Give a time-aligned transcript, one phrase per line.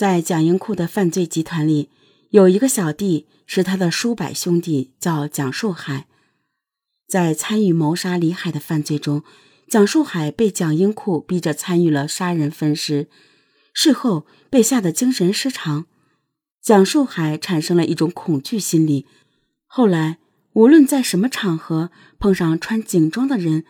[0.00, 1.90] 在蒋英库的犯罪集团里，
[2.30, 6.06] 有一个小弟是他的叔伯兄弟，叫蒋树海。
[7.06, 9.22] 在参与谋杀李海的犯罪中，
[9.68, 13.10] 蒋树海被蒋英库逼着参与了杀人分尸，
[13.74, 15.84] 事后被吓得精神失常。
[16.62, 19.04] 蒋树海产生了一种恐惧心理，
[19.66, 20.16] 后来
[20.54, 23.66] 无论在什么场合碰上穿警装的人，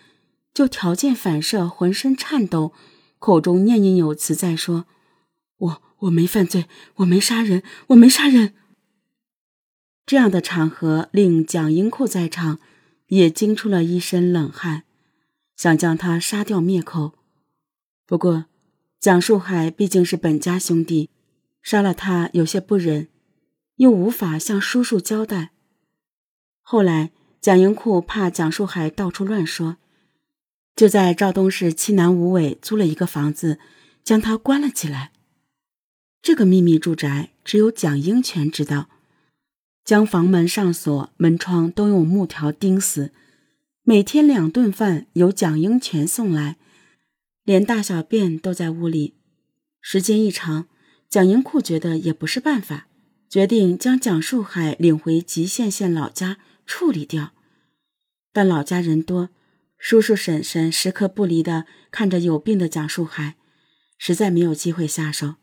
[0.55, 2.73] 就条件反射浑身颤抖，
[3.19, 4.85] 口中念念有词在说
[5.59, 8.55] ：“我我没犯罪，我没杀人，我没杀人。”
[10.07, 12.59] 这样的场合令蒋英库在场，
[13.07, 14.83] 也惊出了一身冷汗，
[15.57, 17.13] 想将他杀掉灭口。
[18.07, 18.47] 不过，
[18.99, 21.11] 蒋树海毕竟是本家兄弟。
[21.63, 23.09] 杀了他有些不忍，
[23.77, 25.51] 又无法向叔叔交代。
[26.63, 29.77] 后来蒋英库怕蒋树海到处乱说，
[30.75, 33.59] 就在赵东市七南五尾租了一个房子，
[34.03, 35.13] 将他关了起来。
[36.23, 38.89] 这个秘密住宅只有蒋英全知道，
[39.85, 43.13] 将房门上锁，门窗都用木条钉死。
[43.83, 46.59] 每天两顿饭由蒋英全送来，
[47.45, 49.15] 连大小便都在屋里。
[49.81, 50.69] 时间一长。
[51.09, 52.87] 蒋英库觉得也不是办法，
[53.29, 57.33] 决定将蒋树海领回吉县县老家处理掉。
[58.33, 59.31] 但老家人多，
[59.77, 63.35] 叔叔婶婶时刻不离的看着有病的蒋树海，
[63.99, 65.35] 实在没有机会下手。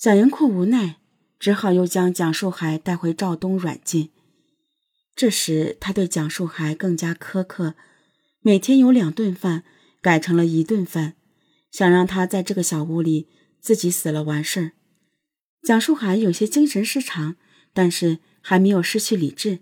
[0.00, 0.96] 蒋英库无奈，
[1.38, 4.08] 只好又将蒋树海带回赵东软禁。
[5.14, 7.74] 这时他对蒋树海更加苛刻，
[8.40, 9.62] 每天有两顿饭
[10.00, 11.16] 改成了一顿饭，
[11.70, 13.28] 想让他在这个小屋里。
[13.60, 14.72] 自己死了完事儿。
[15.62, 17.36] 蒋树海有些精神失常，
[17.74, 19.58] 但是还没有失去理智，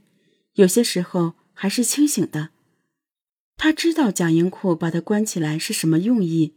[0.53, 2.51] 有些时候还是清醒的。
[3.57, 6.55] 他知道蒋英库把他关起来是什么用意，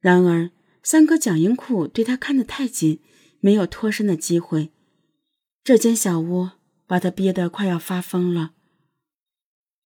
[0.00, 0.50] 然而
[0.90, 3.02] 三哥蒋英库对他看得太紧，
[3.40, 4.72] 没有脱身的机会。
[5.62, 6.52] 这间小屋
[6.86, 8.52] 把他憋得快要发疯了。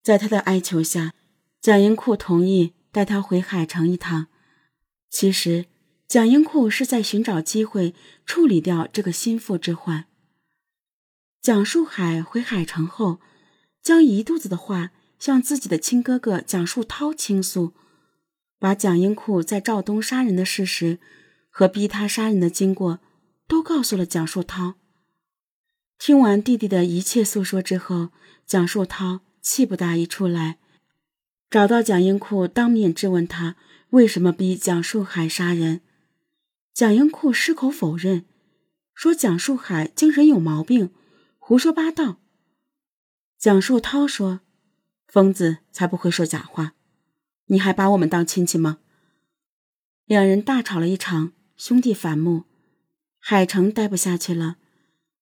[0.00, 1.12] 在他的哀求下，
[1.60, 4.28] 蒋英库同意带他回海城一趟。
[5.10, 5.66] 其实。
[6.06, 7.94] 蒋英库是在寻找机会
[8.24, 10.04] 处理掉这个心腹之患。
[11.40, 13.18] 蒋树海回海城后，
[13.82, 17.72] 将一肚子的话向自己的亲哥哥蒋树涛倾诉，
[18.62, 21.00] 把蒋英库在赵东杀人的事实
[21.50, 23.00] 和逼他杀人的经过
[23.48, 24.74] 都告诉了蒋树涛。
[25.98, 28.10] 听完弟弟的一切诉说之后，
[28.46, 30.60] 蒋树涛气不打一处来，
[31.50, 33.56] 找到蒋英库当面质问他
[33.90, 35.80] 为什么逼蒋树海杀人。
[36.72, 38.26] 蒋英库矢口否认，
[38.94, 40.90] 说蒋树海精神有毛病，
[41.40, 42.20] 胡说八道。
[43.36, 44.38] 蒋树涛说
[45.08, 46.74] ：“疯子才不会说假话，
[47.46, 48.78] 你还把我们当亲戚吗？”
[50.06, 52.44] 两人大吵了一场，兄弟反目，
[53.18, 54.56] 海城待不下去了。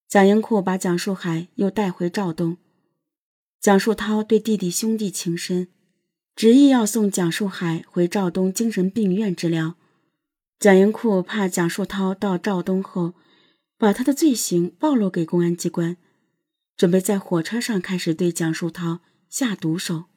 [0.09, 2.57] 蒋英库把蒋树海又带回赵东。
[3.61, 5.69] 蒋树涛对弟弟兄弟情深，
[6.35, 9.77] 执意要送蒋树海回赵东精神病院治疗。
[10.59, 13.15] 蒋英库怕蒋树涛到赵东后，
[13.79, 15.97] 把他的罪行暴露给公安机关，
[16.77, 20.10] 准备在火车上开始对蒋树涛下毒手。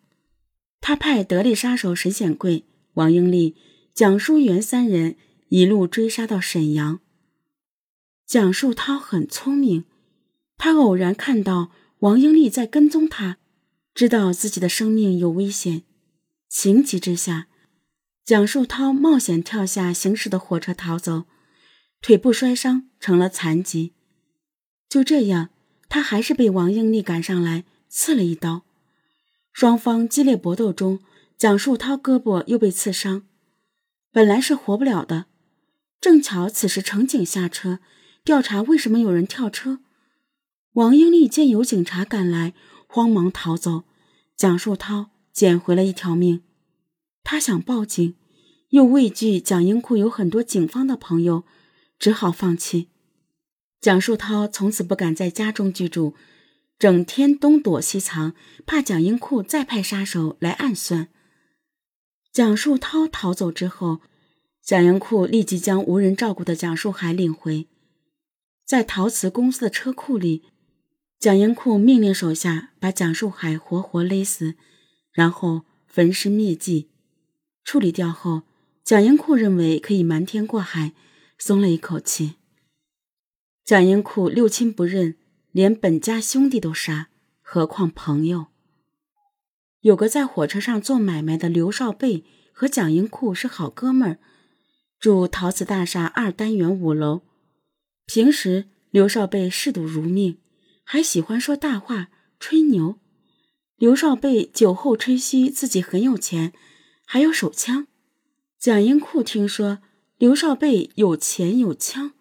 [0.86, 3.56] 他派得力杀手沈显贵、王英利、
[3.94, 5.16] 蒋淑元三人
[5.48, 7.00] 一路追杀到沈阳。
[8.26, 9.86] 蒋树涛很聪明，
[10.58, 13.38] 他偶然看到王英利在跟踪他，
[13.96, 15.84] 知道自己的生命有危险，
[16.50, 17.48] 情急之下。
[18.26, 21.24] 蒋树涛冒险跳下行驶的火车逃走，
[22.02, 23.94] 腿部摔伤成了残疾。
[24.90, 25.52] 就这样，
[25.88, 28.66] 他还是被王英利赶上来刺了一刀。
[29.53, 31.00] 双方激烈搏斗中，
[31.38, 33.22] 蒋树涛胳膊又被刺伤，
[34.12, 35.28] 本来是活不了的。
[36.02, 37.80] 正巧此时乘警下车
[38.25, 39.80] 调查为什么有人跳车，
[40.74, 42.53] 王英利见有警察赶来，
[42.88, 43.84] 慌忙逃走，
[44.36, 46.42] 蒋树涛捡回了一条命。
[47.24, 48.16] 他想报警，
[48.69, 51.44] 又畏惧蒋英库有很多警方的朋友，
[52.00, 52.90] 只好放弃。
[53.80, 56.16] 蒋树涛从此不敢在家中居住，
[56.78, 58.34] 整天东躲西藏，
[58.66, 61.10] 怕蒋英库再派杀手来暗算。
[62.31, 64.02] 蒋树涛逃走之后，
[64.62, 67.68] 蒋英库立即将无人照顾的蒋树海领回，
[68.66, 70.44] 在陶瓷公司的车库里，
[71.20, 74.56] 蒋英库命令手下把蒋树海活活勒死，
[75.12, 76.90] 然后焚尸灭迹。
[77.64, 78.44] 处理掉后，
[78.84, 80.94] 蒋英库认为可以瞒天过海，
[81.38, 82.36] 松了一口气。
[83.64, 85.16] 蒋英库六亲不认，
[85.54, 87.10] 连本家兄弟都杀，
[87.40, 88.48] 何况朋友？
[89.82, 94.20] 有个在火车上做买卖的刘少贝和蒋英库是好哥们儿，
[95.00, 97.22] 住陶瓷大厦二单元五楼。
[98.08, 100.40] 平时刘少贝嗜赌如命，
[100.84, 102.10] 还喜欢说大话、
[102.40, 102.98] 吹牛。
[103.76, 106.52] 刘少贝酒后吹嘘自己很有钱，
[107.06, 107.86] 还有手枪。
[108.58, 109.84] 蒋英库听说
[110.18, 112.14] 刘少贝有钱有枪，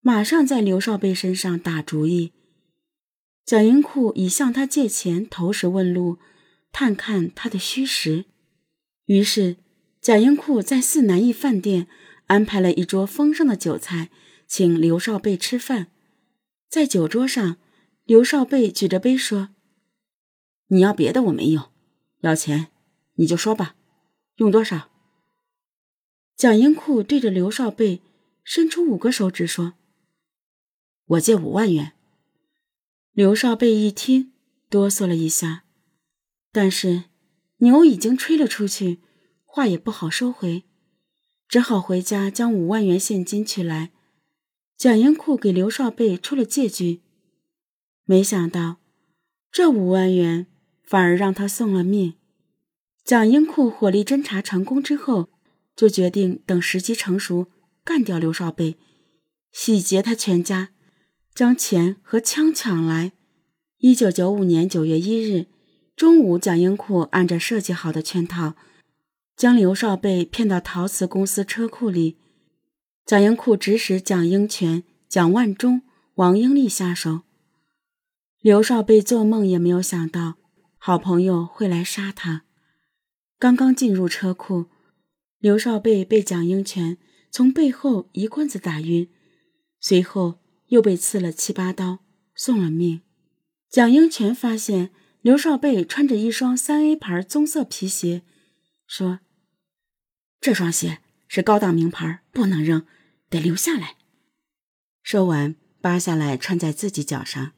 [0.00, 2.32] 马上在刘少贝身上打主意。
[3.44, 6.18] 蒋英库已向他借钱投石问路，
[6.72, 8.24] 探看他的虚实。
[9.04, 9.56] 于是，
[10.00, 11.86] 蒋英库在四南驿饭店
[12.26, 14.10] 安排了一桌丰盛的酒菜，
[14.46, 15.88] 请刘少贝吃饭。
[16.70, 17.58] 在酒桌上，
[18.04, 19.50] 刘少贝举着杯说。
[20.68, 21.70] 你要别的我没有，
[22.20, 22.68] 要钱
[23.16, 23.76] 你就说吧，
[24.36, 24.90] 用多少？
[26.34, 28.00] 蒋英库对着刘少贝
[28.42, 29.74] 伸出五个手指说
[31.04, 31.92] ：“我借五万元。”
[33.14, 34.32] 刘少贝一听，
[34.68, 35.62] 哆嗦了一下，
[36.50, 37.04] 但是
[37.58, 39.00] 牛已经吹了出去，
[39.44, 40.64] 话也不好收回，
[41.48, 43.92] 只好回家将五万元现金取来。
[44.76, 47.02] 蒋英库给刘少贝出了借据，
[48.04, 48.78] 没想到
[49.50, 50.48] 这五万元。
[50.86, 52.16] 反而让他送了命。
[53.04, 55.30] 蒋英库火力侦查成功之后，
[55.74, 57.46] 就决定等时机成熟，
[57.82, 58.76] 干掉刘少贝，
[59.50, 60.73] 洗劫他全家，
[61.34, 63.12] 将钱和枪抢来。
[63.78, 65.46] 一九九五年九月一日
[65.96, 68.54] 中午，蒋英库按照设计好的圈套，
[69.36, 72.16] 将刘少贝骗到陶瓷公司车库里。
[73.04, 75.82] 蒋英库指使蒋英权、蒋万忠、
[76.14, 77.22] 王英利下手。
[78.40, 80.36] 刘少贝做梦也没有想到。
[80.78, 82.44] 好朋友会来杀他。
[83.38, 84.66] 刚刚进入车库，
[85.38, 86.98] 刘少贝被蒋英权
[87.30, 89.08] 从背后一棍子打晕，
[89.80, 90.40] 随后
[90.74, 92.00] 又被刺了七八刀，
[92.34, 93.02] 送了命。
[93.70, 94.90] 蒋英权发现
[95.22, 98.22] 刘少贝穿着一双三 A 牌棕色皮鞋，
[98.88, 99.20] 说
[100.42, 100.98] ：“这双鞋
[101.28, 102.84] 是高档名牌，不能扔，
[103.30, 103.94] 得留下来。”
[105.04, 107.52] 说完，扒下来穿在自己脚上。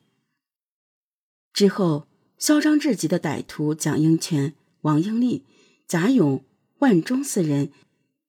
[1.55, 2.07] 之后。
[2.39, 5.47] 嚣张至极的歹徒蒋英权、王英利、
[5.89, 6.45] 贾勇、
[6.81, 7.73] 万忠四人，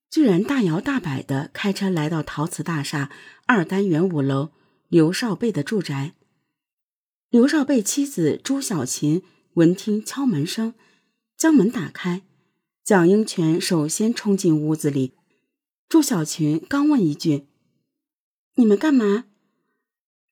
[0.09, 3.11] 居然大摇大摆地开车来到陶瓷大厦
[3.47, 4.53] 二单元五楼
[4.89, 6.13] 刘少贝的住宅。
[7.29, 9.21] 刘少贝妻子朱小琴
[9.55, 10.75] 闻听敲门声，
[11.35, 12.21] 将门打开，
[12.85, 15.11] 蒋英权首先冲进屋子里。
[15.89, 17.47] 朱小琴刚问一句
[18.55, 19.25] ：“你们干嘛？”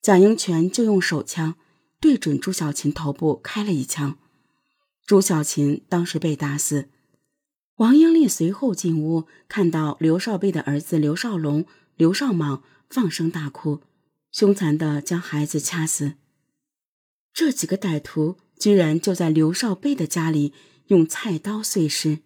[0.00, 1.56] 蒋英权就用手枪。
[1.98, 4.18] 对准朱小琴头部开了一枪，
[5.06, 6.88] 朱小琴当时被打死。
[7.76, 11.66] 王英利随后进屋，看到刘少贝的儿子刘少龙、
[11.96, 13.80] 刘少莽放声大哭，
[14.36, 16.12] 凶残的将孩子掐死。
[17.32, 20.52] 这几个歹徒居然就在刘少贝的家里
[20.88, 22.18] 用菜刀碎尸，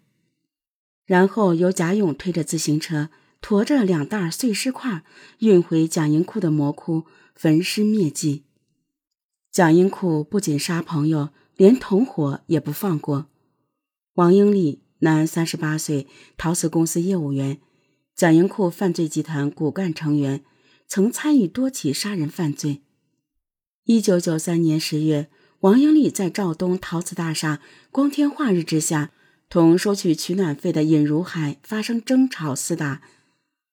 [1.05, 3.11] 然后由贾勇推着自行车，
[3.41, 5.05] 驮着两袋碎尸块
[5.39, 8.43] 运回蒋英库的魔窟，焚尸灭迹。
[9.53, 13.29] 蒋英库不仅杀朋友，连同伙也不放过。
[14.15, 17.61] 王英利，男，三十八岁，陶瓷公司业务员，
[18.17, 20.45] 蒋英库犯罪集团骨干成员，
[20.90, 22.82] 曾参与多起杀人犯罪。
[23.84, 29.12] 一九九三年十月，王英利在肇东陶瓷大厦光天化日之下，
[29.48, 33.02] 同收取取暖费的尹如海发生争吵厮打，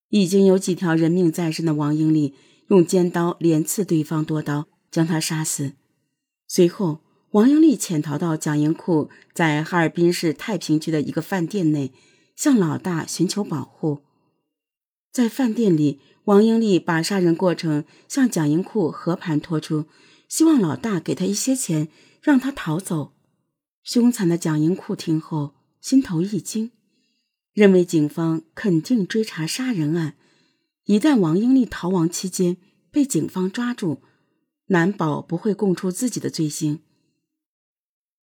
[0.10, 2.36] 已经有几条人命在身的王英利
[2.68, 4.68] 用尖刀连刺对方多刀。
[4.90, 5.74] 将他杀死。
[6.48, 11.92] 随后，王英利潜逃到蒋英库在哈尔滨市太平区的一个饭店内，
[12.38, 14.00] 向老大寻求保护。
[15.18, 19.88] 在饭店里，王英利把杀人过程向蒋英库和盘托出，
[20.30, 21.88] 希望老大给他一些钱，
[22.22, 23.16] 让他逃走。
[23.82, 26.70] 凶残的蒋英库听后心头一惊，
[27.52, 30.16] 认为警方肯定追查杀人案，
[30.86, 32.58] 一旦王英利逃亡期间
[32.92, 34.04] 被警方抓住。
[34.68, 36.82] 难保不会供出自己的罪行。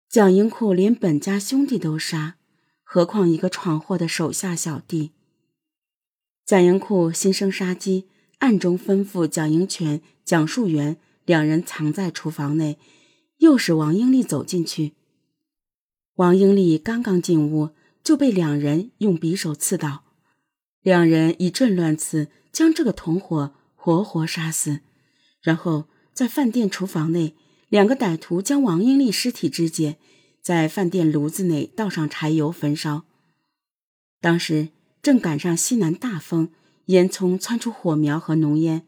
[0.08, 2.36] 蒋英库连本家兄弟都杀，
[2.82, 5.12] 何况一个闯祸的手下小弟？
[6.48, 8.06] 蒋英库心生杀机，
[8.38, 12.78] 暗中吩咐蒋英权、蒋树元两人藏在厨房内，
[13.36, 14.94] 诱使王英利走进去。
[16.14, 20.04] 王英利刚刚进屋，就被两人用匕首刺倒。
[20.80, 24.80] 两人以阵乱刺，将这个同伙活活杀死，
[25.42, 25.84] 然后。
[26.14, 27.36] 在饭店厨房内，
[27.68, 29.98] 两个歹徒将王英利尸体肢解，
[30.42, 33.04] 在饭店炉子内倒上柴油焚烧。
[34.20, 34.70] 当时
[35.02, 36.50] 正赶上西南大风，
[36.86, 38.86] 烟囱窜出火苗和浓烟。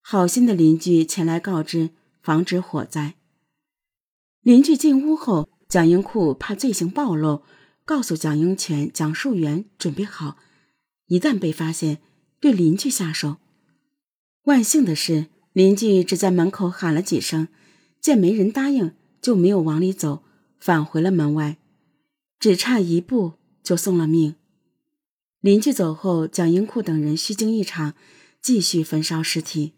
[0.00, 1.90] 好心的邻居前来告知，
[2.22, 3.14] 防止火灾。
[4.42, 7.42] 邻居进屋后，蒋英库怕罪行暴露，
[7.84, 10.36] 告诉蒋英权、蒋树元准备好，
[11.06, 11.98] 一旦被发现，
[12.38, 13.38] 对邻居下手。
[14.42, 17.48] 万幸的是，邻居只在门口喊了几声，
[18.00, 20.22] 见没人答应，就没有往里走，
[20.58, 21.56] 返回了门外，
[22.38, 24.36] 只差一步就送了命。
[25.44, 27.92] 邻居走后，蒋英库等人虚惊一场，
[28.40, 29.74] 继续焚烧尸体。